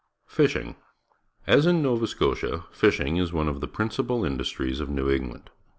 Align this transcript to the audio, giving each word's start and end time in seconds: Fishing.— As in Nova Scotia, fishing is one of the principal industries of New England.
Fishing.— 0.25 0.77
As 1.55 1.67
in 1.67 1.83
Nova 1.83 2.07
Scotia, 2.07 2.65
fishing 2.71 3.17
is 3.17 3.31
one 3.31 3.47
of 3.47 3.61
the 3.61 3.67
principal 3.67 4.25
industries 4.25 4.79
of 4.79 4.89
New 4.89 5.11
England. 5.11 5.51